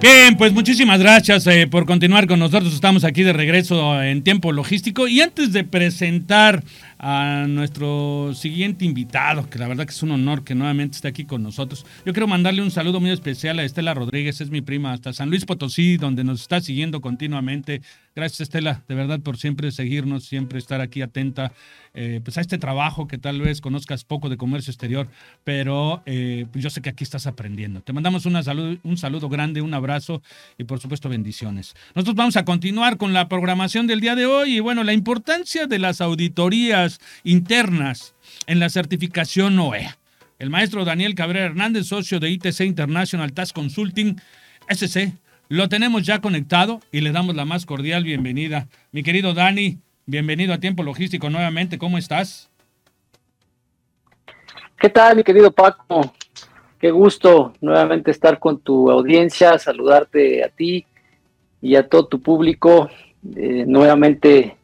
Bien, 0.00 0.36
pues 0.36 0.52
muchísimas 0.52 1.00
gracias 1.00 1.44
eh, 1.48 1.66
por 1.66 1.84
continuar 1.84 2.28
con 2.28 2.38
nosotros. 2.38 2.72
Estamos 2.72 3.02
aquí 3.02 3.24
de 3.24 3.32
regreso 3.32 4.00
en 4.00 4.22
tiempo 4.22 4.52
logístico. 4.52 5.08
Y 5.08 5.20
antes 5.20 5.52
de 5.52 5.64
presentar 5.64 6.62
a 7.00 7.46
nuestro 7.48 8.32
siguiente 8.32 8.84
invitado, 8.84 9.50
que 9.50 9.58
la 9.58 9.66
verdad 9.66 9.86
que 9.86 9.90
es 9.90 10.02
un 10.04 10.12
honor 10.12 10.44
que 10.44 10.54
nuevamente 10.54 10.94
esté 10.94 11.08
aquí 11.08 11.24
con 11.24 11.42
nosotros, 11.42 11.84
yo 12.06 12.12
quiero 12.12 12.28
mandarle 12.28 12.62
un 12.62 12.70
saludo 12.70 13.00
muy 13.00 13.10
especial 13.10 13.58
a 13.58 13.64
Estela 13.64 13.92
Rodríguez, 13.92 14.40
es 14.40 14.50
mi 14.50 14.60
prima, 14.60 14.92
hasta 14.92 15.12
San 15.12 15.30
Luis 15.30 15.44
Potosí, 15.44 15.96
donde 15.96 16.22
nos 16.22 16.42
está 16.42 16.60
siguiendo 16.60 17.00
continuamente. 17.00 17.82
Gracias 18.18 18.40
Estela, 18.40 18.82
de 18.88 18.96
verdad 18.96 19.20
por 19.20 19.36
siempre 19.36 19.70
seguirnos, 19.70 20.24
siempre 20.24 20.58
estar 20.58 20.80
aquí 20.80 21.02
atenta 21.02 21.52
eh, 21.94 22.20
pues 22.24 22.36
a 22.36 22.40
este 22.40 22.58
trabajo 22.58 23.06
que 23.06 23.16
tal 23.16 23.40
vez 23.40 23.60
conozcas 23.60 24.02
poco 24.02 24.28
de 24.28 24.36
comercio 24.36 24.72
exterior, 24.72 25.06
pero 25.44 26.02
eh, 26.04 26.46
pues 26.50 26.64
yo 26.64 26.68
sé 26.68 26.82
que 26.82 26.90
aquí 26.90 27.04
estás 27.04 27.28
aprendiendo. 27.28 27.80
Te 27.80 27.92
mandamos 27.92 28.26
una 28.26 28.42
salud, 28.42 28.76
un 28.82 28.96
saludo 28.96 29.28
grande, 29.28 29.62
un 29.62 29.72
abrazo 29.72 30.20
y 30.58 30.64
por 30.64 30.80
supuesto 30.80 31.08
bendiciones. 31.08 31.76
Nosotros 31.94 32.16
vamos 32.16 32.36
a 32.36 32.44
continuar 32.44 32.96
con 32.96 33.12
la 33.12 33.28
programación 33.28 33.86
del 33.86 34.00
día 34.00 34.16
de 34.16 34.26
hoy 34.26 34.56
y 34.56 34.58
bueno, 34.58 34.82
la 34.82 34.94
importancia 34.94 35.68
de 35.68 35.78
las 35.78 36.00
auditorías 36.00 36.98
internas 37.22 38.16
en 38.48 38.58
la 38.58 38.68
certificación 38.68 39.56
OEA. 39.60 39.96
El 40.40 40.50
maestro 40.50 40.84
Daniel 40.84 41.14
Cabrera 41.14 41.46
Hernández, 41.46 41.86
socio 41.86 42.18
de 42.18 42.30
ITC 42.30 42.62
International 42.62 43.32
Task 43.32 43.54
Consulting, 43.54 44.16
SC, 44.68 45.12
lo 45.48 45.68
tenemos 45.68 46.04
ya 46.04 46.20
conectado 46.20 46.80
y 46.92 47.00
le 47.00 47.12
damos 47.12 47.34
la 47.34 47.44
más 47.44 47.66
cordial 47.66 48.04
bienvenida. 48.04 48.68
Mi 48.92 49.02
querido 49.02 49.34
Dani, 49.34 49.78
Bienvenido 50.10 50.54
a 50.54 50.58
Tiempo 50.58 50.82
Logístico 50.82 51.28
nuevamente. 51.28 51.76
¿Cómo 51.76 51.98
estás? 51.98 52.48
¿Qué 54.80 54.88
tal, 54.88 55.18
mi 55.18 55.22
querido 55.22 55.52
Paco? 55.52 56.14
Qué 56.80 56.90
gusto 56.90 57.52
nuevamente 57.60 58.10
estar 58.10 58.38
con 58.38 58.58
tu 58.58 58.90
audiencia, 58.90 59.58
saludarte 59.58 60.42
a 60.42 60.48
ti 60.48 60.86
y 61.60 61.76
a 61.76 61.86
todo 61.86 62.06
tu 62.06 62.22
público 62.22 62.88
eh, 63.36 63.64
nuevamente 63.66 64.56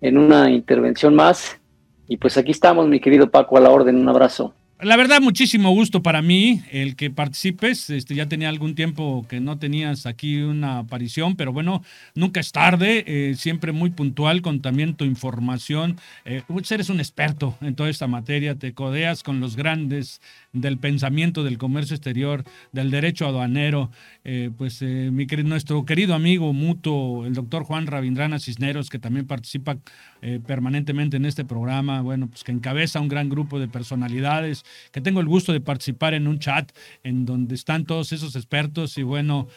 en 0.00 0.18
una 0.18 0.50
intervención 0.50 1.14
más. 1.14 1.60
Y 2.08 2.16
pues 2.16 2.36
aquí 2.36 2.50
estamos, 2.50 2.88
mi 2.88 2.98
querido 2.98 3.30
Paco, 3.30 3.56
a 3.56 3.60
la 3.60 3.70
orden. 3.70 4.00
Un 4.00 4.08
abrazo. 4.08 4.52
La 4.80 4.96
verdad, 4.96 5.20
muchísimo 5.20 5.72
gusto 5.72 6.04
para 6.04 6.22
mí 6.22 6.62
el 6.70 6.94
que 6.94 7.10
participes. 7.10 7.90
Este, 7.90 8.14
ya 8.14 8.28
tenía 8.28 8.48
algún 8.48 8.76
tiempo 8.76 9.26
que 9.28 9.40
no 9.40 9.58
tenías 9.58 10.06
aquí 10.06 10.36
una 10.36 10.78
aparición, 10.78 11.34
pero 11.34 11.52
bueno, 11.52 11.82
nunca 12.14 12.38
es 12.38 12.52
tarde. 12.52 13.02
Eh, 13.08 13.34
siempre 13.34 13.72
muy 13.72 13.90
puntual 13.90 14.40
con 14.40 14.60
también 14.60 14.94
tu 14.94 15.04
información. 15.04 15.98
Eh, 16.24 16.42
eres 16.70 16.90
un 16.90 17.00
experto 17.00 17.58
en 17.60 17.74
toda 17.74 17.90
esta 17.90 18.06
materia. 18.06 18.54
Te 18.54 18.72
codeas 18.72 19.24
con 19.24 19.40
los 19.40 19.56
grandes 19.56 20.20
del 20.52 20.78
pensamiento 20.78 21.42
del 21.42 21.58
comercio 21.58 21.96
exterior, 21.96 22.44
del 22.70 22.92
derecho 22.92 23.26
aduanero. 23.26 23.90
Eh, 24.30 24.50
pues 24.54 24.82
eh, 24.82 25.08
mi, 25.10 25.24
nuestro 25.24 25.86
querido 25.86 26.14
amigo 26.14 26.52
mutuo, 26.52 27.24
el 27.24 27.32
doctor 27.32 27.64
Juan 27.64 27.86
Rabindrana 27.86 28.38
Cisneros, 28.38 28.90
que 28.90 28.98
también 28.98 29.26
participa 29.26 29.78
eh, 30.20 30.38
permanentemente 30.46 31.16
en 31.16 31.24
este 31.24 31.46
programa, 31.46 32.02
bueno, 32.02 32.28
pues 32.28 32.44
que 32.44 32.52
encabeza 32.52 33.00
un 33.00 33.08
gran 33.08 33.30
grupo 33.30 33.58
de 33.58 33.68
personalidades, 33.68 34.64
que 34.92 35.00
tengo 35.00 35.20
el 35.20 35.26
gusto 35.28 35.54
de 35.54 35.62
participar 35.62 36.12
en 36.12 36.28
un 36.28 36.40
chat 36.40 36.70
en 37.04 37.24
donde 37.24 37.54
están 37.54 37.86
todos 37.86 38.12
esos 38.12 38.36
expertos 38.36 38.98
y 38.98 39.02
bueno, 39.02 39.48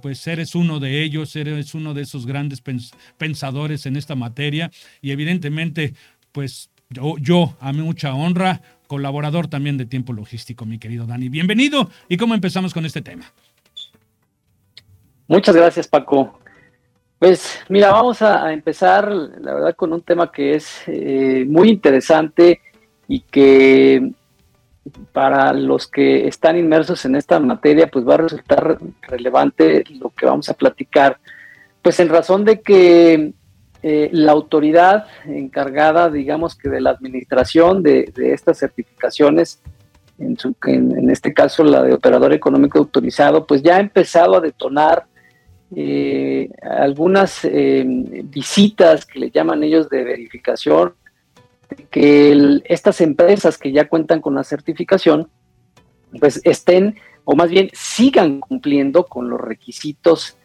pues 0.00 0.26
eres 0.28 0.54
uno 0.54 0.80
de 0.80 1.02
ellos, 1.02 1.36
eres 1.36 1.74
uno 1.74 1.92
de 1.92 2.02
esos 2.02 2.24
grandes 2.24 2.62
pensadores 3.18 3.84
en 3.84 3.96
esta 3.96 4.14
materia 4.14 4.70
y 5.02 5.10
evidentemente, 5.10 5.92
pues 6.32 6.70
yo, 6.88 7.18
yo, 7.18 7.54
a 7.60 7.74
mucha 7.74 8.14
honra, 8.14 8.62
colaborador 8.86 9.46
también 9.48 9.76
de 9.76 9.84
Tiempo 9.84 10.14
Logístico, 10.14 10.64
mi 10.64 10.78
querido 10.78 11.04
Dani. 11.04 11.28
Bienvenido. 11.28 11.90
¿Y 12.08 12.16
cómo 12.16 12.34
empezamos 12.34 12.72
con 12.72 12.86
este 12.86 13.02
tema? 13.02 13.30
Muchas 15.26 15.56
gracias, 15.56 15.88
Paco. 15.88 16.38
Pues 17.18 17.60
mira, 17.70 17.90
vamos 17.90 18.20
a, 18.20 18.52
empezar, 18.52 19.10
la 19.10 19.54
verdad, 19.54 19.74
con 19.74 19.92
un 19.92 20.02
tema 20.02 20.30
que 20.30 20.54
es 20.54 20.82
eh, 20.86 21.46
muy 21.48 21.70
interesante 21.70 22.60
y 23.08 23.20
que 23.20 24.12
para 25.12 25.54
los 25.54 25.88
que 25.88 26.28
están 26.28 26.58
inmersos 26.58 27.04
en 27.06 27.16
esta 27.16 27.40
materia, 27.40 27.86
pues 27.86 28.06
va 28.06 28.14
a 28.14 28.18
resultar 28.18 28.78
relevante 29.02 29.84
lo 29.98 30.10
que 30.10 30.26
vamos 30.26 30.50
a 30.50 30.54
platicar, 30.54 31.18
pues 31.80 31.98
en 32.00 32.10
razón 32.10 32.44
de 32.44 32.60
que 32.60 33.32
eh, 33.82 34.10
la 34.12 34.32
autoridad 34.32 35.06
encargada, 35.24 36.10
digamos 36.10 36.54
que 36.54 36.68
de 36.68 36.82
la 36.82 36.90
administración 36.90 37.82
de, 37.82 38.12
estas 38.16 38.58
certificaciones, 38.58 39.62
en, 40.18 40.36
en, 40.66 41.10
este 41.10 41.32
caso 41.32 41.64
la 41.64 41.82
de 41.82 41.94
operador 41.94 42.32
económico 42.34 42.78
autorizado, 42.78 43.46
pues 43.46 43.62
ya 43.62 43.76
ha 43.76 43.80
empezado 43.80 44.36
a 44.36 44.40
detonar 44.40 45.06
eh, 45.76 46.50
algunas 46.62 47.44
eh, 47.44 47.84
visitas 48.24 49.06
que 49.06 49.18
le 49.18 49.30
llaman 49.30 49.62
ellos 49.64 49.88
de 49.88 50.04
verificación, 50.04 50.94
que 51.90 52.60
estas 52.66 53.00
empresas 53.00 53.58
que 53.58 53.72
ya 53.72 53.88
cuentan 53.88 54.20
con 54.20 54.34
la 54.34 54.44
certificación, 54.44 55.28
pues 56.20 56.40
estén 56.44 56.96
o 57.24 57.34
más 57.34 57.50
bien 57.50 57.70
sigan 57.72 58.40
cumpliendo 58.40 59.06
con 59.06 59.28
los 59.28 59.40
requisitos 59.40 60.36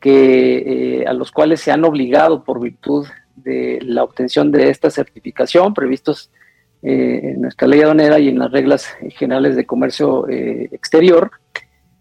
que, 0.00 1.00
eh, 1.00 1.06
a 1.06 1.12
los 1.12 1.32
cuales 1.32 1.60
se 1.60 1.72
han 1.72 1.84
obligado 1.84 2.44
por 2.44 2.60
virtud 2.60 3.06
de 3.36 3.80
la 3.82 4.04
obtención 4.04 4.52
de 4.52 4.70
esta 4.70 4.90
certificación 4.90 5.74
previstos 5.74 6.30
eh, 6.82 7.20
en 7.22 7.42
nuestra 7.42 7.66
ley 7.66 7.80
aduanera 7.80 8.18
y 8.20 8.28
en 8.28 8.38
las 8.38 8.52
reglas 8.52 8.88
generales 9.10 9.56
de 9.56 9.66
comercio 9.66 10.26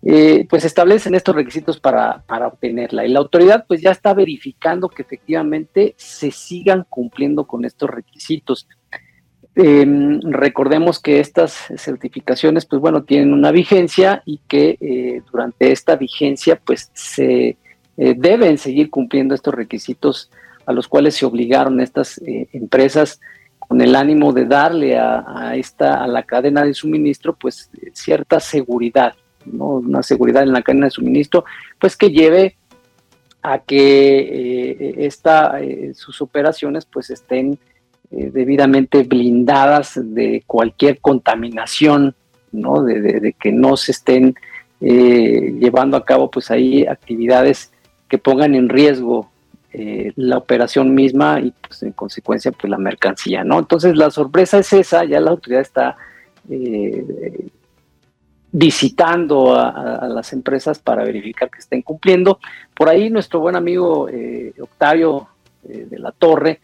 eh, 0.09 0.45
pues 0.49 0.63
establecen 0.63 1.15
estos 1.15 1.35
requisitos 1.35 1.79
para, 1.79 2.23
para, 2.27 2.47
obtenerla. 2.47 3.05
Y 3.05 3.09
la 3.09 3.19
autoridad 3.19 3.65
pues 3.67 3.81
ya 3.81 3.91
está 3.91 4.13
verificando 4.13 4.87
que 4.87 5.01
efectivamente 5.01 5.95
se 5.97 6.31
sigan 6.31 6.85
cumpliendo 6.87 7.45
con 7.45 7.65
estos 7.65 7.89
requisitos. 7.89 8.67
Em, 9.55 10.21
recordemos 10.21 10.99
que 10.99 11.19
estas 11.19 11.65
certificaciones 11.77 12.65
pues 12.65 12.79
bueno 12.79 13.03
tienen 13.03 13.33
una 13.33 13.51
vigencia 13.51 14.21
y 14.23 14.39
que 14.47 15.23
durante 15.31 15.71
esta 15.71 15.95
vigencia 15.95 16.61
pues 16.63 16.91
se 16.93 17.57
eh, 17.97 18.13
deben 18.15 18.59
seguir 18.59 18.91
cumpliendo 18.91 19.33
estos 19.33 19.55
requisitos 19.55 20.29
a 20.67 20.71
los 20.71 20.87
cuales 20.87 21.15
se 21.15 21.25
obligaron 21.25 21.81
estas 21.81 22.19
eh, 22.19 22.47
empresas 22.53 23.19
con 23.57 23.81
el 23.81 23.95
ánimo 23.95 24.33
de 24.33 24.45
darle 24.45 24.97
a, 24.97 25.55
esta 25.55 26.03
a 26.03 26.07
la 26.07 26.23
cadena 26.23 26.63
de 26.63 26.75
suministro 26.75 27.35
pues 27.35 27.71
cierta 27.93 28.39
seguridad, 28.39 29.15
¿no? 29.51 29.75
una 29.75 30.03
seguridad 30.03 30.43
en 30.43 30.53
la 30.53 30.61
cadena 30.61 30.87
de 30.87 30.91
suministro, 30.91 31.45
pues 31.79 31.95
que 31.95 32.09
lleve 32.09 32.55
a 33.41 33.59
que 33.59 34.19
eh, 34.19 34.95
esta, 35.05 35.59
sus 35.93 36.21
operaciones 36.21 36.85
pues 36.85 37.09
estén 37.09 37.57
debidamente 38.09 39.03
blindadas 39.03 39.99
de 40.01 40.43
cualquier 40.47 40.99
contaminación, 40.99 42.15
¿no? 42.51 42.83
de, 42.83 43.35
que 43.39 43.51
no 43.51 43.77
se 43.77 43.91
estén 43.91 44.35
llevando 44.79 45.97
a 45.97 46.05
cabo 46.05 46.31
pues 46.31 46.51
ahí 46.51 46.85
actividades 46.85 47.71
que 48.07 48.17
pongan 48.17 48.55
en 48.55 48.69
riesgo 48.69 49.29
eh, 49.73 50.11
la 50.15 50.37
operación 50.37 50.95
misma 50.95 51.39
y 51.39 51.51
pues 51.51 51.83
en 51.83 51.91
consecuencia 51.91 52.51
pues 52.51 52.71
la 52.71 52.77
mercancía, 52.77 53.43
¿no? 53.43 53.59
Entonces 53.59 53.95
la 53.95 54.09
sorpresa 54.09 54.59
es 54.59 54.71
esa, 54.73 55.03
ya 55.03 55.19
la 55.19 55.31
autoridad 55.31 55.61
está 55.61 55.97
eh, 56.49 57.49
visitando 58.57 59.53
a, 59.53 60.07
las 60.07 60.33
empresas 60.33 60.79
para 60.79 61.03
verificar 61.03 61.49
que 61.49 61.59
estén 61.59 61.81
cumpliendo. 61.81 62.39
Por 62.75 62.89
ahí 62.89 63.09
nuestro 63.09 63.39
buen 63.39 63.55
amigo 63.55 64.09
eh, 64.09 64.53
Octavio 64.59 65.27
de 65.63 65.99
la 65.99 66.11
Torre 66.11 66.61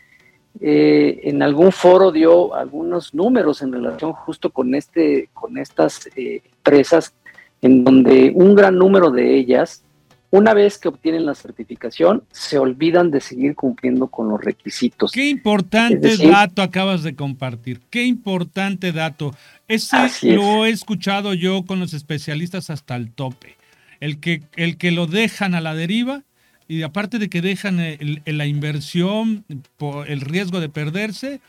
en 0.62 1.42
algún 1.42 1.72
foro 1.72 2.12
dio 2.12 2.56
algunos 2.56 3.14
números 3.14 3.62
en 3.62 3.74
relación 3.74 4.14
justo 4.14 4.52
con 4.52 4.76
este, 4.76 5.30
con 5.34 5.58
estas 5.58 6.08
empresas, 6.16 7.14
en 7.62 7.84
donde 7.84 8.32
un 8.34 8.56
gran 8.56 8.78
número 8.78 9.12
de 9.12 9.36
ellas 9.36 9.84
una 10.34 10.56
vez 10.56 10.80
que 10.80 10.88
obtienen 10.88 11.28
la 11.28 11.36
certificación, 11.36 12.24
se 12.32 12.58
olvidan 12.58 13.12
de 13.12 13.22
seguir 13.22 13.54
cumpliendo 13.54 14.08
con 14.08 14.30
los 14.30 14.44
requisitos. 14.44 15.12
Qué 15.12 15.30
importante 15.30 16.18
dato 16.18 16.64
acabas 16.64 17.04
de 17.04 17.14
compartir. 17.14 17.82
Qué 17.92 18.06
importante 18.06 18.92
dato. 18.92 19.36
Ese 19.68 19.96
lo 20.36 20.66
he 20.66 20.72
escuchado 20.72 21.36
yo 21.36 21.66
con 21.66 21.80
los 21.80 21.94
especialistas 21.94 22.72
hasta 22.72 22.96
el 22.96 23.12
tope. 23.12 23.58
El 24.00 24.20
que, 24.20 24.42
el 24.56 24.78
que 24.78 24.90
lo 24.90 25.06
dejan 25.06 25.54
a 25.54 25.62
la 25.62 25.76
deriva 25.76 26.24
y 26.68 26.82
aparte 26.82 27.20
de 27.20 27.30
que 27.30 27.44
dejan 27.44 27.78
la 28.26 28.46
inversión, 28.48 29.46
por 29.78 30.10
el 30.10 30.22
riesgo 30.22 30.60
de 30.60 30.70
perderse, 30.70 31.42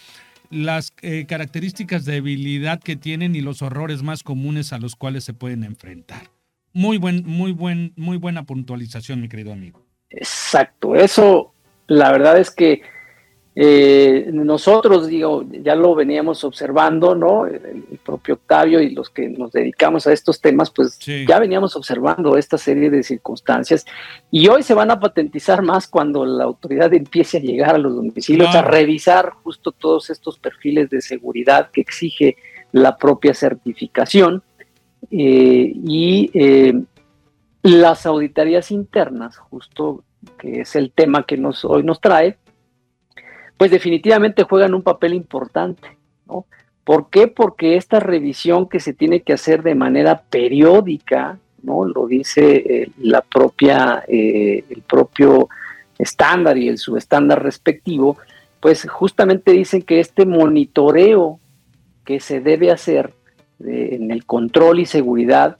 las 0.50 0.92
eh, 1.00 1.24
características 1.26 2.04
de 2.04 2.12
debilidad 2.12 2.82
que 2.82 2.96
tienen 2.96 3.34
y 3.34 3.40
los 3.40 3.62
horrores 3.62 4.02
más 4.02 4.22
comunes 4.22 4.74
a 4.74 4.78
los 4.78 4.94
cuales 4.94 5.24
se 5.24 5.32
pueden 5.32 5.64
enfrentar. 5.64 6.33
Muy 6.74 6.98
buen, 6.98 7.22
muy 7.24 7.52
buen, 7.52 7.92
muy 7.96 8.18
buena 8.18 8.42
puntualización, 8.44 9.20
mi 9.20 9.28
querido 9.28 9.52
amigo. 9.52 9.80
Exacto, 10.10 10.94
eso 10.94 11.54
la 11.86 12.12
verdad 12.12 12.38
es 12.38 12.50
que 12.50 12.82
eh, 13.56 14.28
nosotros, 14.32 15.06
digo, 15.06 15.44
ya 15.48 15.76
lo 15.76 15.94
veníamos 15.94 16.42
observando, 16.42 17.14
¿no? 17.14 17.46
El, 17.46 17.84
propio 18.04 18.34
Octavio 18.34 18.82
y 18.82 18.90
los 18.90 19.08
que 19.08 19.28
nos 19.30 19.52
dedicamos 19.52 20.06
a 20.06 20.12
estos 20.12 20.38
temas, 20.40 20.70
pues 20.70 20.98
ya 20.98 21.38
veníamos 21.38 21.74
observando 21.74 22.36
esta 22.36 22.58
serie 22.58 22.90
de 22.90 23.02
circunstancias 23.02 23.86
y 24.30 24.48
hoy 24.48 24.62
se 24.62 24.74
van 24.74 24.90
a 24.90 25.00
patentizar 25.00 25.62
más 25.62 25.88
cuando 25.88 26.26
la 26.26 26.44
autoridad 26.44 26.92
empiece 26.92 27.38
a 27.38 27.40
llegar 27.40 27.76
a 27.76 27.78
los 27.78 27.94
domicilios, 27.94 28.54
a 28.54 28.60
revisar 28.60 29.30
justo 29.42 29.72
todos 29.72 30.10
estos 30.10 30.38
perfiles 30.38 30.90
de 30.90 31.00
seguridad 31.00 31.70
que 31.70 31.80
exige 31.80 32.36
la 32.72 32.98
propia 32.98 33.32
certificación 33.32 34.42
eh, 35.10 35.72
y 35.74 36.30
eh, 36.34 36.82
las 37.62 38.06
auditorías 38.06 38.70
internas, 38.70 39.36
justo 39.36 40.04
que 40.38 40.60
es 40.60 40.76
el 40.76 40.92
tema 40.92 41.24
que 41.24 41.36
nos, 41.36 41.64
hoy 41.64 41.82
nos 41.82 42.00
trae, 42.00 42.36
pues 43.56 43.70
definitivamente 43.70 44.44
juegan 44.44 44.74
un 44.74 44.82
papel 44.82 45.14
importante, 45.14 45.96
¿no? 46.26 46.46
¿Por 46.84 47.08
qué? 47.08 47.28
Porque 47.28 47.76
esta 47.76 48.00
revisión 48.00 48.68
que 48.68 48.80
se 48.80 48.92
tiene 48.92 49.20
que 49.20 49.32
hacer 49.32 49.62
de 49.62 49.74
manera 49.74 50.22
periódica, 50.22 51.38
¿no? 51.62 51.84
Lo 51.84 52.06
dice 52.06 52.56
eh, 52.56 52.90
la 52.98 53.22
propia, 53.22 54.04
el 54.08 54.82
propio 54.86 55.48
estándar 55.98 56.58
y 56.58 56.68
el 56.68 56.78
subestándar 56.78 57.42
respectivo, 57.42 58.18
pues 58.60 58.88
justamente 58.88 59.52
dicen 59.52 59.82
que 59.82 60.00
este 60.00 60.26
monitoreo 60.26 61.38
que 62.04 62.20
se 62.20 62.40
debe 62.40 62.70
hacer 62.70 63.14
en 63.66 64.10
el 64.10 64.24
control 64.24 64.80
y 64.80 64.86
seguridad, 64.86 65.56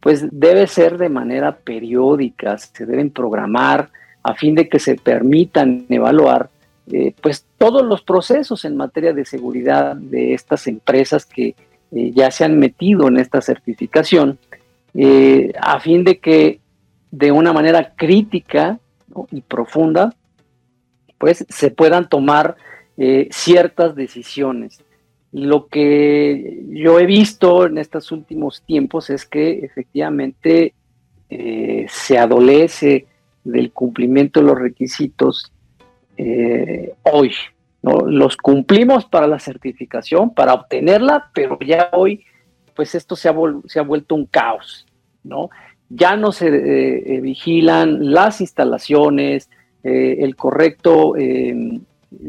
pues 0.00 0.26
debe 0.30 0.66
ser 0.66 0.98
de 0.98 1.08
manera 1.08 1.56
periódica, 1.56 2.58
se 2.58 2.86
deben 2.86 3.10
programar 3.10 3.90
a 4.22 4.34
fin 4.34 4.54
de 4.54 4.68
que 4.68 4.78
se 4.78 4.96
permitan 4.96 5.86
evaluar 5.88 6.50
eh, 6.90 7.14
pues 7.20 7.46
todos 7.58 7.84
los 7.84 8.02
procesos 8.02 8.64
en 8.64 8.76
materia 8.76 9.12
de 9.12 9.24
seguridad 9.24 9.94
de 9.94 10.34
estas 10.34 10.66
empresas 10.66 11.24
que 11.24 11.54
eh, 11.92 12.10
ya 12.12 12.30
se 12.32 12.44
han 12.44 12.58
metido 12.58 13.06
en 13.06 13.18
esta 13.18 13.40
certificación, 13.40 14.38
eh, 14.94 15.52
a 15.60 15.78
fin 15.78 16.02
de 16.02 16.18
que 16.18 16.58
de 17.12 17.30
una 17.30 17.52
manera 17.52 17.92
crítica 17.94 18.80
y 19.30 19.42
profunda, 19.42 20.14
pues 21.18 21.46
se 21.48 21.70
puedan 21.70 22.08
tomar 22.08 22.56
ciertas 23.30 23.96
decisiones. 23.96 24.80
Lo 25.32 25.66
que 25.66 26.62
yo 26.68 27.00
he 27.00 27.06
visto 27.06 27.66
en 27.66 27.78
estos 27.78 28.12
últimos 28.12 28.62
tiempos 28.62 29.10
es 29.10 29.24
que 29.26 29.60
efectivamente 29.64 30.74
se 31.88 32.18
adolece 32.18 33.06
del 33.44 33.72
cumplimiento 33.72 34.40
de 34.40 34.46
los 34.46 34.58
requisitos 34.58 35.52
eh, 36.16 36.94
hoy. 37.02 37.32
¿no? 37.82 38.00
Los 38.06 38.36
cumplimos 38.36 39.06
para 39.06 39.26
la 39.26 39.38
certificación, 39.38 40.34
para 40.34 40.54
obtenerla, 40.54 41.30
pero 41.34 41.58
ya 41.60 41.88
hoy, 41.92 42.24
pues 42.74 42.94
esto 42.94 43.16
se 43.16 43.28
ha, 43.28 43.32
vuelto 43.32 44.14
un 44.14 44.26
caos, 44.26 44.86
¿no? 45.24 45.50
Ya 45.88 46.16
no 46.16 46.32
se 46.32 46.46
eh, 46.46 47.20
vigilan 47.20 48.12
las 48.12 48.40
instalaciones, 48.40 49.50
eh, 49.82 50.18
el 50.20 50.36
correcto 50.36 51.14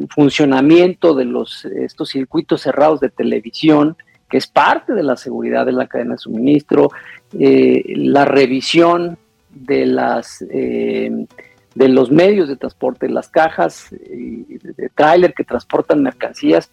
funcionamiento 0.10 1.16
de 1.16 1.26
los, 1.26 1.66
estos 1.66 2.10
circuitos 2.10 2.62
cerrados 2.62 3.00
de 3.00 3.10
televisión, 3.10 3.98
que 4.30 4.38
es 4.38 4.48
parte 4.48 4.94
de 4.94 5.04
la 5.04 5.18
seguridad 5.18 5.66
de 5.66 5.74
la 5.74 5.88
cadena 5.88 6.14
de 6.14 6.20
suministro, 6.20 6.92
la 7.32 8.26
revisión 8.26 9.18
de 9.50 9.86
las 9.86 10.44
de 11.76 11.90
los 11.90 12.12
medios 12.12 12.48
de 12.48 12.56
transporte, 12.56 13.10
las 13.10 13.30
cajas 13.30 13.88
de, 13.92 14.60
de 14.60 14.90
tráiler 14.90 15.34
que 15.34 15.44
transportan 15.44 16.04
mercancías, 16.04 16.70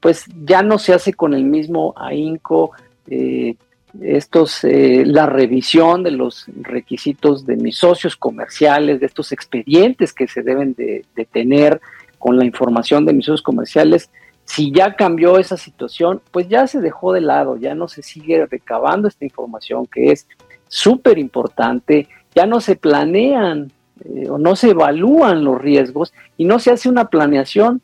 pues 0.00 0.24
ya 0.44 0.62
no 0.62 0.78
se 0.78 0.94
hace 0.94 1.12
con 1.12 1.34
el 1.34 1.44
mismo 1.44 1.94
ahínco 1.96 2.72
eh, 3.08 3.56
estos, 4.00 4.64
eh, 4.64 5.02
la 5.04 5.26
revisión 5.26 6.02
de 6.02 6.12
los 6.12 6.46
requisitos 6.62 7.44
de 7.44 7.56
mis 7.56 7.76
socios 7.76 8.16
comerciales, 8.16 9.00
de 9.00 9.06
estos 9.06 9.32
expedientes 9.32 10.12
que 10.12 10.26
se 10.26 10.42
deben 10.42 10.74
de, 10.74 11.04
de 11.14 11.24
tener 11.24 11.80
con 12.20 12.38
la 12.38 12.44
información 12.44 13.04
de 13.04 13.14
mis 13.14 13.42
comerciales. 13.42 14.10
Si 14.44 14.70
ya 14.70 14.94
cambió 14.94 15.38
esa 15.38 15.56
situación, 15.56 16.20
pues 16.30 16.48
ya 16.48 16.66
se 16.66 16.80
dejó 16.80 17.12
de 17.12 17.22
lado, 17.22 17.56
ya 17.56 17.74
no 17.74 17.88
se 17.88 18.02
sigue 18.02 18.46
recabando 18.46 19.08
esta 19.08 19.24
información 19.24 19.86
que 19.86 20.12
es 20.12 20.28
súper 20.68 21.18
importante, 21.18 22.06
ya 22.34 22.46
no 22.46 22.60
se 22.60 22.76
planean 22.76 23.72
eh, 24.04 24.28
o 24.28 24.38
no 24.38 24.54
se 24.54 24.70
evalúan 24.70 25.44
los 25.44 25.60
riesgos 25.60 26.12
y 26.36 26.44
no 26.44 26.58
se 26.58 26.70
hace 26.70 26.88
una 26.88 27.06
planeación 27.06 27.80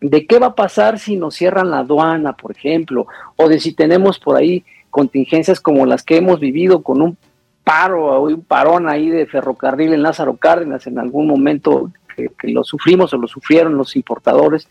de 0.00 0.26
qué 0.26 0.38
va 0.40 0.48
a 0.48 0.54
pasar 0.54 0.98
si 0.98 1.16
nos 1.16 1.36
cierran 1.36 1.70
la 1.70 1.78
aduana, 1.78 2.36
por 2.36 2.50
ejemplo, 2.50 3.06
o 3.36 3.48
de 3.48 3.60
si 3.60 3.72
tenemos 3.72 4.18
por 4.18 4.36
ahí 4.36 4.64
contingencias 4.90 5.60
como 5.60 5.86
las 5.86 6.02
que 6.02 6.16
hemos 6.16 6.40
vivido 6.40 6.82
con 6.82 7.00
un 7.00 7.16
paro 7.62 8.06
o 8.06 8.24
un 8.26 8.42
parón 8.42 8.88
ahí 8.88 9.08
de 9.08 9.26
ferrocarril 9.26 9.94
en 9.94 10.02
Lázaro 10.02 10.36
Cárdenas 10.36 10.86
en 10.88 10.98
algún 10.98 11.28
momento 11.28 11.92
que, 12.30 12.48
lo 12.48 12.64
sufrimos 12.64 13.12
o 13.12 13.18
lo 13.18 13.28
sufrieron 13.28 13.76
los 13.76 13.96
importadores. 13.96 14.68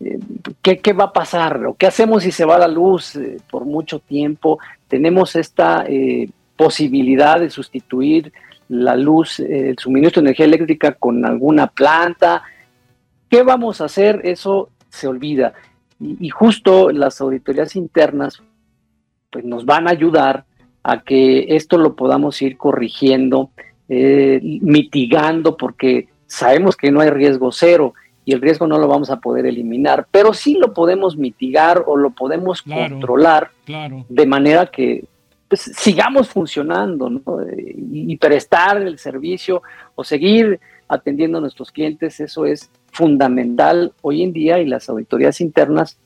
Eh, 0.00 0.18
¿qué, 0.62 0.92
va 0.92 1.04
a 1.04 1.12
pasar? 1.12 1.64
¿O 1.66 1.74
qué 1.74 1.86
hacemos 1.86 2.22
si 2.22 2.30
se 2.30 2.44
va 2.44 2.58
la 2.58 2.68
luz 2.68 3.16
eh, 3.16 3.38
por 3.50 3.64
mucho 3.64 3.98
tiempo? 3.98 4.58
Tenemos 4.88 5.36
esta 5.36 5.84
posibilidad 6.56 7.40
de 7.40 7.50
sustituir 7.50 8.32
la 8.68 8.96
luz, 8.96 9.40
el 9.40 9.78
suministro 9.78 10.20
de 10.20 10.28
energía 10.28 10.46
eléctrica 10.46 10.92
con 10.92 11.24
alguna 11.24 11.66
planta. 11.66 12.42
¿Qué 13.28 13.42
vamos 13.42 13.80
a 13.80 13.86
hacer? 13.86 14.20
Eso 14.24 14.70
se 14.88 15.06
olvida. 15.06 15.54
Y, 16.00 16.28
justo 16.28 16.90
las 16.90 17.20
auditorías 17.20 17.74
internas 17.76 18.42
pues 19.30 19.44
nos 19.44 19.64
van 19.64 19.88
a 19.88 19.92
ayudar 19.92 20.44
a 20.82 21.02
que 21.02 21.56
esto 21.56 21.78
lo 21.78 21.96
podamos 21.96 22.40
ir 22.42 22.56
corrigiendo, 22.56 23.50
eh, 23.88 24.40
mitigando, 24.42 25.56
porque 25.56 26.08
sabemos 26.26 26.76
que 26.76 26.90
no 26.90 27.00
hay 27.00 27.10
riesgo 27.10 27.52
cero 27.52 27.94
y 28.24 28.32
el 28.32 28.40
riesgo 28.40 28.66
no 28.66 28.78
lo 28.78 28.88
vamos 28.88 29.10
a 29.10 29.20
poder 29.20 29.46
eliminar, 29.46 30.06
pero 30.10 30.34
sí 30.34 30.54
lo 30.60 30.74
podemos 30.74 31.16
mitigar 31.16 31.84
o 31.86 31.96
lo 31.96 32.10
podemos 32.10 32.62
controlar 32.62 33.50
de 33.66 34.26
manera 34.26 34.66
que 34.66 35.04
pues 35.48 35.60
sigamos 35.60 36.28
funcionando 36.28 37.08
y, 37.56 38.16
prestar 38.16 38.82
el 38.82 38.98
servicio 38.98 39.62
o 39.94 40.02
seguir 40.02 40.58
atendiendo 40.88 41.38
a 41.38 41.40
nuestros 41.40 41.70
clientes, 41.70 42.18
eso 42.18 42.46
es 42.46 42.68
fundamental 42.90 43.92
hoy 44.02 44.22
en 44.22 44.32
día 44.32 44.58
y 44.58 44.66
las 44.66 44.88
auditorías 44.88 45.40
internas 45.40 45.98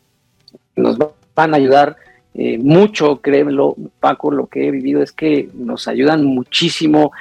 nos 0.76 0.98
van 1.34 1.54
a 1.54 1.56
ayudar 1.56 1.96
eh, 2.34 2.58
mucho, 2.58 3.20
créemelo, 3.20 3.76
Paco, 3.98 4.30
lo 4.30 4.46
que 4.46 4.68
he 4.68 4.70
vivido 4.70 5.02
es 5.02 5.12
que 5.12 5.48
nos 5.54 5.88
ayudan 5.88 6.24
muchísimo 6.24 7.12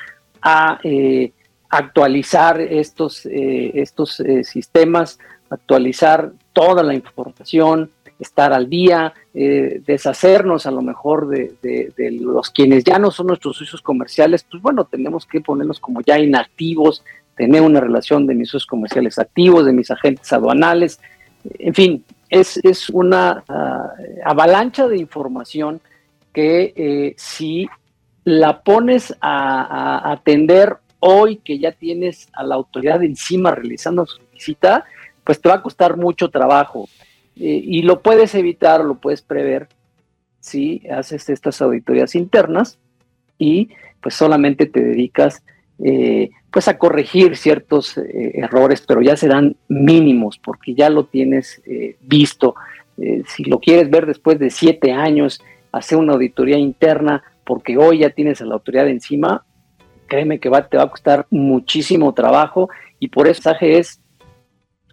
a 0.42 0.80
eh, 0.84 1.32
actualizar 1.70 2.60
estos, 2.60 3.26
eh, 3.26 3.72
estos 3.76 4.22
sistemas, 4.44 5.20
actualizar 5.50 6.32
toda 6.54 6.84
la 6.84 6.94
información, 6.94 7.92
estar 8.20 8.52
al 8.52 8.70
día, 8.70 9.14
eh, 9.34 9.82
deshacernos 9.86 10.66
a 10.66 10.72
lo 10.72 10.82
mejor 10.82 11.30
de, 11.30 11.96
los 12.22 12.50
quienes 12.50 12.84
ya 12.84 13.00
no 13.00 13.12
son 13.12 13.28
nuestros 13.28 13.58
socios 13.58 13.82
comerciales, 13.82 14.46
pues 14.50 14.62
bueno, 14.62 14.84
tenemos 14.84 15.26
que 15.26 15.40
ponernos 15.40 15.80
como 15.80 16.02
ya 16.02 16.20
inactivos, 16.20 17.04
tener 17.36 17.62
una 17.62 17.80
relación 17.80 18.28
de 18.28 18.36
mis 18.36 18.50
socios 18.50 18.68
comerciales 18.68 19.18
activos, 19.18 19.66
de 19.66 19.72
mis 19.72 19.90
agentes 19.90 20.32
aduanales, 20.34 21.00
en 21.58 21.74
fin, 21.74 22.04
es, 22.30 22.90
una 22.90 23.44
ah, 23.48 23.94
avalancha 24.26 24.88
de 24.88 24.98
información 24.98 25.80
que 26.34 26.74
eh, 26.76 27.16
si 27.18 27.68
la 28.26 28.62
pones 28.62 29.16
a, 29.22 30.12
atender 30.12 30.78
hoy 31.00 31.38
que 31.38 31.60
ya 31.60 31.72
tienes 31.72 32.28
a 32.34 32.44
la 32.44 32.56
autoridad 32.56 33.04
encima 33.04 33.52
realizando 33.52 34.06
su 34.06 34.20
visita, 34.34 34.86
pues 35.24 35.42
te 35.42 35.50
va 35.50 35.56
a 35.56 35.62
costar 35.62 35.98
mucho 35.98 36.30
trabajo. 36.30 36.90
Eh, 37.36 37.62
y 37.64 37.82
lo 37.84 38.02
puedes 38.02 38.36
evitar, 38.36 38.84
lo 38.84 38.96
puedes 38.96 39.22
prever 39.22 39.68
si 40.40 40.82
haces 40.90 41.30
estas 41.30 41.62
auditorías 41.62 42.16
internas 42.16 42.80
y 43.38 43.70
pues 44.02 44.16
solamente 44.16 44.66
te 44.66 44.82
dedicas 44.82 45.44
eh, 45.84 46.30
pues 46.52 46.68
a 46.68 46.78
corregir 46.78 47.38
ciertos 47.38 47.98
eh, 47.98 48.32
errores, 48.36 48.84
pero 48.86 49.02
ya 49.02 49.16
serán 49.16 49.56
mínimos 49.68 50.38
porque 50.38 50.74
ya 50.74 50.90
lo 50.90 51.06
tienes 51.06 51.62
visto. 52.02 52.56
si 53.28 53.44
lo 53.46 53.60
quieres 53.60 53.90
ver 53.90 54.06
después 54.06 54.40
de 54.40 54.50
siete 54.50 54.92
años, 54.92 55.42
hacer 55.72 55.98
una 55.98 56.14
auditoría 56.14 56.58
interna 56.58 57.24
porque 57.46 57.78
hoy 57.78 58.00
ya 58.00 58.10
tienes 58.10 58.42
a 58.42 58.46
la 58.46 58.56
autoridad 58.56 58.90
encima, 58.90 59.46
créeme 60.10 60.40
que 60.40 60.50
va, 60.50 60.68
te 60.68 60.76
va 60.76 60.84
a 60.84 60.90
costar 60.90 61.26
muchísimo 61.30 62.14
trabajo 62.14 62.70
y 63.00 63.08
por 63.08 63.28
eso 63.28 63.40
el 63.40 63.46
mensaje 63.46 63.78
es 63.80 64.02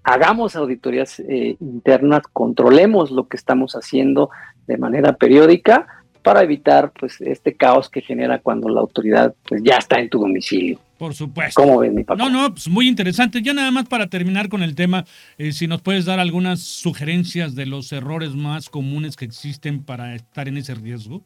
hagamos 0.04 0.54
auditorías 0.54 1.18
eh, 1.18 1.56
internas, 1.58 2.22
controlemos 2.32 3.10
lo 3.10 3.26
que 3.26 3.36
estamos 3.36 3.72
haciendo 3.74 4.30
de 4.68 4.78
manera 4.78 5.14
periódica 5.14 5.86
para 6.22 6.42
evitar 6.42 6.92
pues 6.98 7.20
este 7.20 7.54
caos 7.54 7.88
que 7.88 8.00
genera 8.00 8.40
cuando 8.40 8.68
la 8.68 8.80
autoridad 8.80 9.34
pues 9.48 9.62
ya 9.64 9.76
está 9.76 9.98
en 9.98 10.08
tu 10.08 10.18
domicilio. 10.20 10.78
Por 10.98 11.14
supuesto. 11.14 11.60
¿Cómo 11.60 11.78
ven, 11.78 11.94
mi 11.94 12.04
papá? 12.04 12.22
No, 12.22 12.30
no, 12.30 12.50
pues 12.50 12.68
muy 12.68 12.88
interesante. 12.88 13.42
Ya 13.42 13.52
nada 13.52 13.70
más 13.70 13.86
para 13.86 14.06
terminar 14.06 14.48
con 14.48 14.62
el 14.62 14.74
tema, 14.74 15.04
eh, 15.38 15.52
si 15.52 15.66
nos 15.66 15.82
puedes 15.82 16.04
dar 16.04 16.18
algunas 16.18 16.60
sugerencias 16.60 17.54
de 17.54 17.66
los 17.66 17.92
errores 17.92 18.34
más 18.34 18.70
comunes 18.70 19.14
que 19.14 19.24
existen 19.24 19.82
para 19.82 20.14
estar 20.14 20.48
en 20.48 20.56
ese 20.56 20.74
riesgo. 20.74 21.22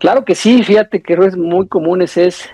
Claro 0.00 0.24
que 0.24 0.34
sí, 0.34 0.62
fíjate 0.62 1.02
que 1.02 1.12
errores 1.12 1.36
muy 1.36 1.68
comunes 1.68 2.16
es 2.16 2.48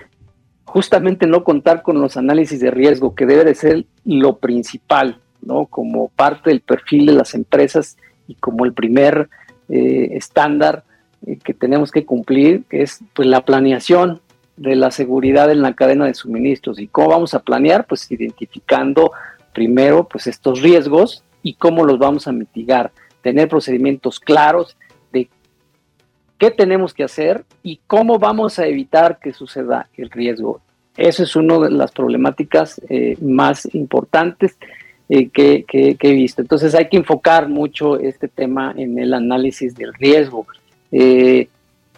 justamente 0.65 1.27
no 1.27 1.45
contar 1.45 1.81
con 1.81 2.01
los 2.01 2.17
análisis 2.17 2.59
de 2.59 2.71
riesgo, 2.71 3.15
que 3.15 3.25
debe 3.25 3.45
de 3.45 3.55
ser 3.55 3.85
lo 4.03 4.35
principal, 4.39 5.21
¿no? 5.41 5.65
Como 5.65 6.09
parte 6.09 6.49
del 6.49 6.59
perfil 6.59 7.05
de 7.05 7.13
las 7.13 7.33
empresas 7.35 7.95
y 8.27 8.35
como 8.35 8.65
el 8.65 8.73
primer 8.73 9.29
eh, 9.69 10.09
estándar 10.11 10.83
eh, 11.25 11.37
que 11.41 11.53
tenemos 11.53 11.89
que 11.89 12.05
cumplir, 12.05 12.65
que 12.69 12.81
es 12.81 12.99
pues 13.13 13.29
la 13.29 13.45
planeación 13.45 14.19
de 14.57 14.75
la 14.75 14.91
seguridad 14.91 15.49
en 15.49 15.61
la 15.61 15.73
cadena 15.73 16.03
de 16.03 16.15
suministros. 16.15 16.79
¿Y 16.79 16.87
cómo 16.87 17.07
vamos 17.07 17.33
a 17.33 17.43
planear? 17.43 17.87
Pues 17.87 18.11
identificando 18.11 19.13
primero 19.53 20.05
pues 20.05 20.27
estos 20.27 20.61
riesgos 20.61 21.23
y 21.43 21.53
cómo 21.53 21.85
los 21.85 21.97
vamos 21.97 22.27
a 22.27 22.33
mitigar. 22.33 22.91
Tener 23.21 23.47
procedimientos 23.47 24.19
claros 24.19 24.75
qué 26.37 26.51
tenemos 26.51 26.93
que 26.93 27.03
hacer 27.03 27.45
y 27.63 27.79
cómo 27.87 28.19
vamos 28.19 28.59
a 28.59 28.67
evitar 28.67 29.19
que 29.19 29.33
suceda 29.33 29.87
el 29.97 30.09
riesgo. 30.09 30.61
Eso 30.95 31.23
es 31.23 31.35
una 31.35 31.59
de 31.59 31.71
las 31.71 31.91
problemáticas 31.91 32.81
eh, 32.89 33.17
más 33.21 33.73
importantes 33.73 34.57
eh, 35.09 35.29
que, 35.29 35.65
he 35.99 36.13
visto. 36.13 36.41
Entonces 36.41 36.73
hay 36.75 36.89
que 36.89 36.97
enfocar 36.97 37.49
mucho 37.49 37.99
este 37.99 38.27
tema 38.27 38.73
en 38.75 38.97
el 38.97 39.13
análisis 39.13 39.75
del 39.75 39.93
riesgo. 39.93 40.47
Eh, 40.91 41.49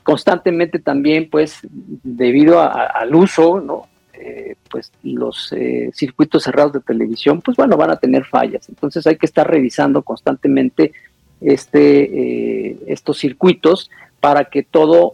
constantemente 0.04 0.80
también, 0.80 1.30
pues, 1.30 1.60
debido 1.72 2.60
al 2.62 3.16
uso, 3.16 3.88
pues 4.70 4.92
los 5.04 5.54
circuitos 5.94 6.44
cerrados 6.44 6.74
de 6.74 6.82
televisión, 6.82 7.42
pues 7.42 7.56
bueno, 7.56 7.78
van 7.78 7.92
a 7.92 7.96
tener 7.96 8.26
fallas. 8.26 8.68
Entonces 8.68 9.06
hay 9.08 9.16
que 9.16 9.26
estar 9.26 9.50
revisando 9.50 10.02
constantemente 10.02 10.92
este, 11.40 12.92
estos 12.92 13.18
circuitos 13.18 13.90
para 14.20 14.46
que 14.46 14.64
todo 14.64 15.14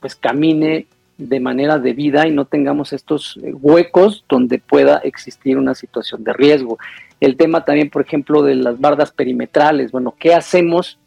pues 0.00 0.16
camine 0.16 0.86
de 1.16 1.40
manera 1.40 1.78
debida 1.78 2.26
y 2.26 2.32
no 2.32 2.44
tengamos 2.44 2.92
estos 2.92 3.38
huecos 3.42 4.24
donde 4.28 4.58
pueda 4.58 4.98
existir 4.98 5.56
una 5.58 5.74
situación 5.74 6.24
de 6.24 6.32
riesgo. 6.32 6.78
El 7.20 7.36
tema 7.36 7.64
también, 7.64 7.90
por 7.90 8.02
ejemplo, 8.02 8.42
de 8.42 8.56
las 8.56 8.80
bardas 8.80 9.12
perimetrales. 9.12 9.92
Bueno, 9.92 10.14
¿qué 10.18 10.34
hacemos 10.34 10.98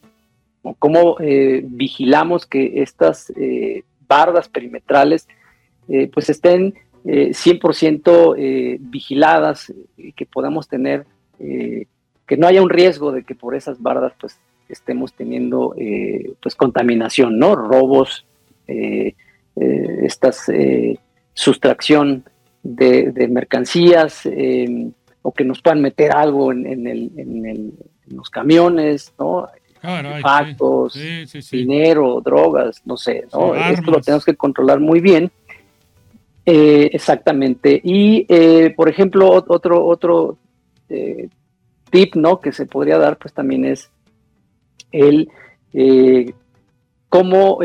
cómo 0.80 1.18
eh, 1.20 1.64
vigilamos 1.66 2.46
que 2.46 2.82
estas 2.82 3.32
eh, 3.36 3.84
bardas 4.08 4.50
perimetrales 4.50 5.28
eh, 5.88 6.10
pues 6.14 6.30
estén 6.30 6.76
100% 7.06 8.78
vigiladas 8.82 9.72
y 9.96 10.12
que 10.12 10.26
podamos 10.26 10.68
tener, 10.68 11.06
que 11.38 12.38
no 12.38 12.48
haya 12.48 12.62
un 12.62 12.70
riesgo 12.70 13.14
de 13.14 13.24
que 13.24 13.34
por 13.34 13.56
esas 13.56 13.82
bardas 13.82 14.12
pues 14.20 14.38
estemos 14.70 15.14
teniendo 15.14 15.76
pues 16.42 16.56
contaminación, 16.56 17.40
¿no? 17.40 17.56
Robos, 17.56 18.26
estas 19.56 20.52
sustracción 21.34 22.24
de, 22.64 23.28
mercancías 23.30 24.28
o 25.22 25.32
que 25.32 25.44
nos 25.44 25.62
puedan 25.62 25.82
meter 25.82 26.12
algo 26.12 26.52
en, 26.52 26.88
en 26.88 27.74
los 28.08 28.30
camiones, 28.30 29.14
¿no? 29.20 29.48
Factos, 30.22 31.00
dinero, 31.52 32.22
drogas, 32.22 32.82
no 32.86 32.98
sé, 32.98 33.26
¿no? 33.32 33.56
Esto 33.56 33.92
lo 33.92 34.02
tenemos 34.02 34.26
que 34.26 34.36
controlar 34.36 34.80
muy 34.80 35.00
bien. 35.00 35.32
Eh, 36.46 36.90
exactamente. 36.94 37.80
Y, 37.84 38.26
eh, 38.30 38.74
por 38.76 38.90
ejemplo, 38.90 39.30
otro, 39.30 39.86
otro 39.86 40.38
eh, 40.90 41.30
tip, 41.90 42.16
¿no? 42.16 42.40
Que 42.40 42.52
se 42.52 42.66
podría 42.66 42.98
dar, 42.98 43.18
pues 43.18 43.34
también 43.34 43.66
es 43.66 43.90
el 44.92 45.30
cómo 47.10 47.60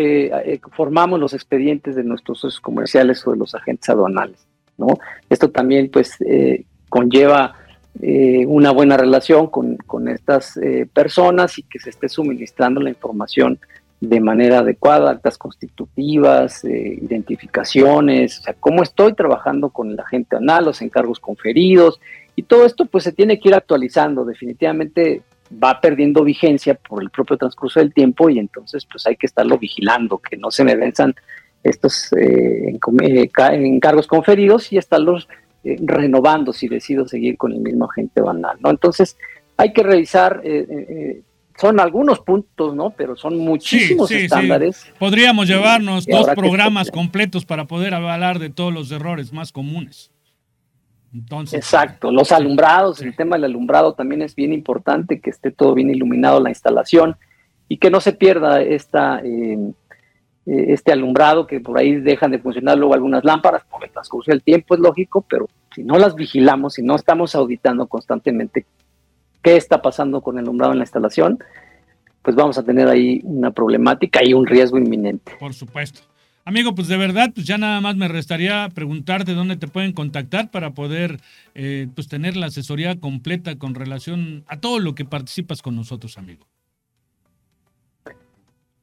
formamos 0.72 1.18
los 1.18 1.34
expedientes 1.34 1.96
de 1.96 2.04
nuestros 2.04 2.40
socios 2.40 2.60
comerciales 2.60 3.26
o 3.26 3.32
de 3.32 3.38
los 3.38 3.54
agentes 3.54 3.88
aduanales, 3.88 4.46
¿no? 4.76 4.98
Esto 5.28 5.50
también, 5.50 5.90
pues, 5.90 6.16
conlleva 6.88 7.54
eh, 8.00 8.46
una 8.46 8.70
buena 8.70 8.96
relación 8.96 9.48
con, 9.48 10.08
estas 10.08 10.56
eh, 10.56 10.88
personas 10.92 11.58
y 11.58 11.62
que 11.62 11.78
se 11.78 11.90
esté 11.90 12.08
suministrando 12.08 12.80
la 12.80 12.88
información 12.88 13.58
de 14.00 14.18
manera 14.18 14.60
adecuada, 14.60 15.10
actas 15.10 15.36
constitutivas, 15.36 16.64
eh, 16.64 16.98
identificaciones, 17.02 18.40
o 18.40 18.42
sea, 18.42 18.54
cómo 18.58 18.82
estoy 18.82 19.12
trabajando 19.12 19.68
con 19.68 19.94
la 19.94 20.06
gente 20.06 20.36
anal, 20.36 20.64
los 20.64 20.80
encargos 20.80 21.20
conferidos, 21.20 22.00
y 22.34 22.44
todo 22.44 22.64
esto 22.64 22.86
pues 22.86 23.04
se 23.04 23.12
tiene 23.12 23.38
que 23.38 23.50
ir 23.50 23.54
actualizando, 23.54 24.24
definitivamente 24.24 25.22
va 25.62 25.80
perdiendo 25.80 26.24
vigencia 26.24 26.74
por 26.74 27.02
el 27.02 27.10
propio 27.10 27.36
transcurso 27.36 27.80
del 27.80 27.92
tiempo 27.92 28.30
y 28.30 28.38
entonces 28.38 28.86
pues 28.90 29.06
hay 29.06 29.16
que 29.16 29.26
estarlo 29.26 29.58
vigilando, 29.58 30.18
que 30.18 30.36
no 30.36 30.50
se 30.50 30.64
me 30.64 30.76
venzan 30.76 31.14
estos 31.62 32.10
encargos 32.72 34.06
conferidos 34.06 34.72
y 34.72 34.78
estarlos 34.78 35.28
eh, 35.64 35.76
renovando 35.80 36.52
si 36.52 36.66
decido 36.66 37.06
seguir 37.06 37.36
con 37.36 37.52
el 37.52 37.60
mismo 37.60 37.88
agente 37.88 38.20
banal, 38.20 38.58
¿no? 38.60 38.68
Entonces, 38.68 39.16
hay 39.56 39.72
que 39.72 39.84
revisar, 39.84 40.40
eh, 40.42 40.66
eh, 40.68 41.22
son 41.56 41.78
algunos 41.78 42.18
puntos, 42.18 42.74
¿no? 42.74 42.90
Pero 42.90 43.14
son 43.14 43.38
muchísimos 43.38 44.10
estándares. 44.10 44.92
Podríamos 44.98 45.46
llevarnos 45.46 46.04
dos 46.04 46.26
programas 46.34 46.90
completos 46.90 47.44
para 47.44 47.68
poder 47.68 47.94
hablar 47.94 48.40
de 48.40 48.50
todos 48.50 48.74
los 48.74 48.90
errores 48.90 49.32
más 49.32 49.52
comunes. 49.52 50.10
Entonces, 51.12 51.58
Exacto, 51.58 52.10
los 52.10 52.32
alumbrados, 52.32 53.02
el 53.02 53.14
tema 53.14 53.36
del 53.36 53.44
alumbrado 53.44 53.94
también 53.94 54.22
es 54.22 54.34
bien 54.34 54.52
importante, 54.52 55.20
que 55.20 55.30
esté 55.30 55.50
todo 55.50 55.74
bien 55.74 55.90
iluminado 55.90 56.40
la 56.40 56.48
instalación 56.48 57.16
y 57.68 57.76
que 57.78 57.90
no 57.90 58.00
se 58.00 58.12
pierda 58.12 58.62
esta 58.62 59.20
eh, 59.22 59.72
este 60.44 60.92
alumbrado, 60.92 61.46
que 61.46 61.60
por 61.60 61.78
ahí 61.78 61.96
dejan 61.96 62.32
de 62.32 62.38
funcionar 62.38 62.76
luego 62.76 62.94
algunas 62.94 63.24
lámparas 63.24 63.62
por 63.64 63.84
el 63.84 63.90
transcurso 63.90 64.30
del 64.32 64.42
tiempo, 64.42 64.74
es 64.74 64.80
lógico, 64.80 65.24
pero 65.28 65.48
si 65.74 65.84
no 65.84 65.98
las 65.98 66.14
vigilamos, 66.14 66.74
si 66.74 66.82
no 66.82 66.96
estamos 66.96 67.34
auditando 67.34 67.86
constantemente 67.86 68.66
qué 69.42 69.56
está 69.56 69.82
pasando 69.82 70.20
con 70.20 70.38
el 70.38 70.44
alumbrado 70.44 70.72
en 70.72 70.78
la 70.78 70.84
instalación, 70.84 71.38
pues 72.22 72.36
vamos 72.36 72.58
a 72.58 72.64
tener 72.64 72.88
ahí 72.88 73.20
una 73.24 73.50
problemática 73.50 74.20
y 74.24 74.34
un 74.34 74.46
riesgo 74.46 74.78
inminente. 74.78 75.32
Por 75.38 75.54
supuesto. 75.54 76.02
Amigo, 76.44 76.74
pues 76.74 76.88
de 76.88 76.96
verdad, 76.96 77.30
pues 77.32 77.46
ya 77.46 77.56
nada 77.56 77.80
más 77.80 77.94
me 77.94 78.08
restaría 78.08 78.68
preguntarte 78.74 79.34
dónde 79.34 79.56
te 79.56 79.68
pueden 79.68 79.92
contactar 79.92 80.50
para 80.50 80.70
poder 80.70 81.20
eh, 81.54 81.86
pues 81.94 82.08
tener 82.08 82.36
la 82.36 82.46
asesoría 82.46 82.98
completa 82.98 83.56
con 83.58 83.76
relación 83.76 84.42
a 84.48 84.58
todo 84.58 84.80
lo 84.80 84.96
que 84.96 85.04
participas 85.04 85.62
con 85.62 85.76
nosotros, 85.76 86.18
amigo. 86.18 86.46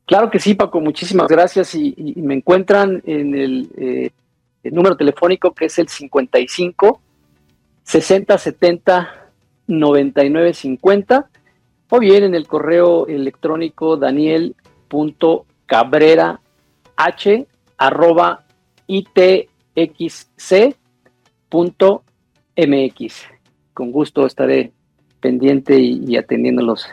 Claro 0.06 0.30
que 0.32 0.39
sí, 0.39 0.56
Paco, 0.56 0.80
muchísimas 0.80 1.28
gracias 1.28 1.75
y, 1.75 1.94
me 2.16 2.34
encuentran 2.34 3.04
en 3.06 3.36
eh, 3.36 4.12
el, 4.63 4.74
número 4.74 4.96
telefónico 4.96 5.54
que 5.54 5.66
es 5.66 5.78
el 5.80 5.89
55 5.89 7.01
60 7.84 8.38
70 8.38 9.32
99 9.68 10.54
50 10.54 11.30
o 11.89 12.00
bien 12.00 12.24
en 12.24 12.36
el 12.36 12.48
correo 12.48 13.06
electrónico 13.08 13.98
daniel.cabrerah 17.00 17.46
arroba 17.79 18.46
itxc.mx. 18.88 20.34
Con 23.74 23.91
gusto 23.91 24.25
estaré 24.25 24.74
pendiente 25.22 25.79
y, 25.79 26.03
y 26.06 26.18
atendiéndolos 26.18 26.88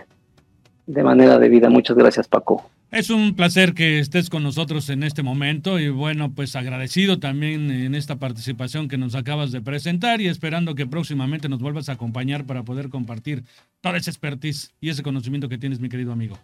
de 0.86 1.02
manera 1.02 1.38
debida. 1.38 1.68
Muchas 1.70 1.96
gracias, 1.96 2.28
Paco. 2.28 2.70
Es 2.92 3.10
un 3.10 3.34
placer 3.34 3.74
que 3.74 3.98
estés 3.98 4.30
con 4.30 4.44
nosotros 4.44 4.88
en 4.90 5.02
este 5.02 5.24
momento 5.24 5.80
y 5.80 5.88
bueno, 5.88 6.32
pues 6.32 6.54
agradecido 6.54 7.18
también 7.18 7.70
en 7.72 7.96
esta 7.96 8.16
participación 8.16 8.86
que 8.86 8.96
nos 8.96 9.16
acabas 9.16 9.50
de 9.50 9.60
presentar 9.60 10.20
y 10.20 10.28
esperando 10.28 10.76
que 10.76 10.86
próximamente 10.86 11.48
nos 11.48 11.58
vuelvas 11.58 11.88
a 11.88 11.94
acompañar 11.94 12.46
para 12.46 12.62
poder 12.62 12.88
compartir 12.88 13.42
toda 13.80 13.98
esa 13.98 14.12
expertise 14.12 14.72
y 14.80 14.90
ese 14.90 15.02
conocimiento 15.02 15.48
que 15.48 15.58
tienes, 15.58 15.80
mi 15.80 15.88
querido 15.88 16.12
amigo. 16.12 16.38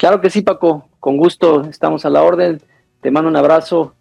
Claro 0.00 0.22
que 0.22 0.30
sí, 0.30 0.40
Paco, 0.40 0.88
con 0.98 1.18
gusto, 1.18 1.68
estamos 1.68 2.06
a 2.06 2.08
la 2.08 2.22
orden. 2.22 2.58
Te 3.02 3.10
mando 3.10 3.28
un 3.28 3.36
abrazo 3.36 3.94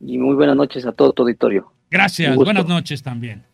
y 0.00 0.18
muy 0.18 0.34
buenas 0.34 0.56
noches 0.56 0.84
a 0.86 0.90
todo 0.90 1.12
tu 1.12 1.22
auditorio. 1.22 1.70
Gracias, 1.88 2.34
buenas 2.34 2.66
noches 2.66 3.00
también. 3.00 3.44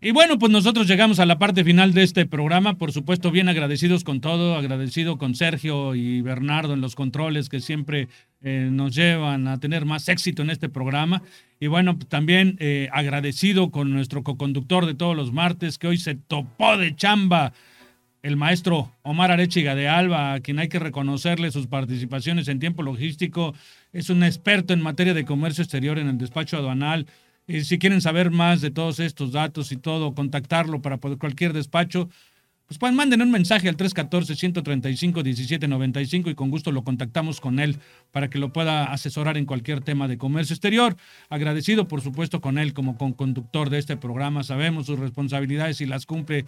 Y 0.00 0.12
bueno, 0.12 0.38
pues 0.38 0.52
nosotros 0.52 0.86
llegamos 0.86 1.18
a 1.18 1.26
la 1.26 1.36
parte 1.36 1.64
final 1.64 1.94
de 1.94 2.04
este 2.04 2.26
programa, 2.26 2.78
por 2.78 2.92
supuesto 2.92 3.32
bien 3.32 3.48
agradecidos 3.48 4.04
con 4.04 4.20
todo, 4.20 4.54
agradecido 4.54 5.18
con 5.18 5.34
Sergio 5.34 5.96
y 5.96 6.22
Bernardo 6.22 6.74
en 6.74 6.80
los 6.80 6.94
controles 6.94 7.48
que 7.48 7.58
siempre 7.58 8.06
eh, 8.40 8.68
nos 8.70 8.94
llevan 8.94 9.48
a 9.48 9.58
tener 9.58 9.86
más 9.86 10.08
éxito 10.08 10.42
en 10.42 10.50
este 10.50 10.68
programa. 10.68 11.22
Y 11.58 11.66
bueno, 11.66 11.98
también 12.08 12.56
eh, 12.60 12.88
agradecido 12.92 13.72
con 13.72 13.92
nuestro 13.92 14.22
coconductor 14.22 14.86
de 14.86 14.94
todos 14.94 15.16
los 15.16 15.32
martes, 15.32 15.76
que 15.76 15.88
hoy 15.88 15.96
se 15.96 16.14
topó 16.14 16.78
de 16.78 16.94
chamba, 16.94 17.52
el 18.22 18.36
maestro 18.36 18.92
Omar 19.02 19.30
Arechiga 19.30 19.74
de 19.74 19.88
Alba, 19.88 20.34
a 20.34 20.40
quien 20.40 20.58
hay 20.58 20.68
que 20.68 20.78
reconocerle 20.78 21.50
sus 21.50 21.66
participaciones 21.66 22.48
en 22.48 22.58
tiempo 22.58 22.82
logístico. 22.82 23.54
Es 23.92 24.10
un 24.10 24.22
experto 24.22 24.74
en 24.74 24.82
materia 24.82 25.14
de 25.14 25.24
comercio 25.24 25.62
exterior 25.62 25.98
en 25.98 26.08
el 26.08 26.18
despacho 26.18 26.56
aduanal 26.56 27.06
y 27.46 27.62
si 27.62 27.78
quieren 27.78 28.00
saber 28.00 28.30
más 28.30 28.60
de 28.60 28.70
todos 28.70 29.00
estos 29.00 29.32
datos 29.32 29.72
y 29.72 29.76
todo, 29.76 30.14
contactarlo 30.14 30.82
para 30.82 30.98
cualquier 30.98 31.52
despacho, 31.52 32.08
pues 32.70 32.78
pueden 32.78 32.94
manden 32.94 33.20
un 33.20 33.32
mensaje 33.32 33.68
al 33.68 33.76
314-135-1795 33.76 36.30
y 36.30 36.36
con 36.36 36.50
gusto 36.50 36.70
lo 36.70 36.84
contactamos 36.84 37.40
con 37.40 37.58
él 37.58 37.78
para 38.12 38.30
que 38.30 38.38
lo 38.38 38.52
pueda 38.52 38.92
asesorar 38.92 39.36
en 39.36 39.46
cualquier 39.46 39.80
tema 39.80 40.06
de 40.06 40.18
comercio 40.18 40.54
exterior. 40.54 40.96
Agradecido, 41.28 41.88
por 41.88 42.00
supuesto, 42.00 42.40
con 42.40 42.58
él 42.58 42.72
como 42.72 42.96
con 42.96 43.12
conductor 43.12 43.70
de 43.70 43.78
este 43.78 43.96
programa. 43.96 44.44
Sabemos 44.44 44.86
sus 44.86 45.00
responsabilidades 45.00 45.80
y 45.80 45.86
las 45.86 46.06
cumple 46.06 46.44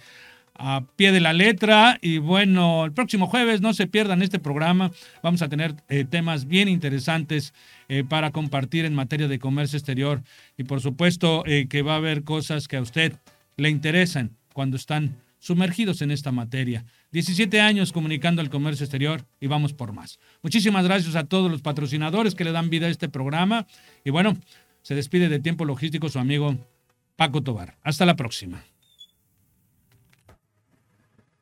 a 0.55 0.85
pie 0.97 1.13
de 1.13 1.21
la 1.21 1.33
letra. 1.33 1.99
Y 2.01 2.19
bueno, 2.19 2.85
el 2.85 2.93
próximo 2.93 3.27
jueves 3.27 3.61
no 3.61 3.75
se 3.75 3.87
pierdan 3.87 4.23
este 4.23 4.39
programa. 4.39 4.93
Vamos 5.23 5.43
a 5.43 5.49
tener 5.49 5.75
eh, 5.89 6.05
temas 6.05 6.47
bien 6.47 6.69
interesantes 6.69 7.55
eh, 7.89 8.05
para 8.05 8.31
compartir 8.31 8.85
en 8.85 8.95
materia 8.95 9.29
de 9.29 9.39
comercio 9.39 9.79
exterior. 9.79 10.23
Y 10.57 10.65
por 10.65 10.81
supuesto 10.81 11.45
eh, 11.47 11.67
que 11.69 11.83
va 11.83 11.95
a 11.95 11.97
haber 11.97 12.25
cosas 12.25 12.69
que 12.69 12.77
a 12.77 12.83
usted 12.83 13.15
le 13.57 13.71
interesan 13.71 14.37
cuando 14.53 14.77
están 14.77 15.17
sumergidos 15.39 16.03
en 16.03 16.13
esta 16.13 16.31
materia. 16.31 16.85
17 17.11 17.61
años 17.61 17.93
comunicando 17.93 18.41
el 18.41 18.49
comercio 18.49 18.85
exterior 18.85 19.27
y 19.41 19.49
vamos 19.49 19.73
por 19.73 19.93
más. 19.93 20.21
Muchísimas 20.43 20.85
gracias 20.85 21.17
a 21.17 21.25
todos 21.25 21.51
los 21.51 21.63
patrocinadores 21.63 22.35
que 22.35 22.45
le 22.45 22.53
dan 22.53 22.71
vida 22.71 22.87
a 22.87 22.91
este 22.91 23.09
programa. 23.09 23.67
Y 24.05 24.11
bueno, 24.11 24.37
se 24.83 24.95
despide 24.95 25.29
de 25.29 25.41
tiempo 25.41 25.65
logístico 25.65 26.09
su 26.09 26.21
amigo 26.21 26.57
Paco 27.17 27.43
Tobar. 27.43 27.77
Hasta 27.83 28.07
la 28.07 28.15
próxima. 28.15 28.63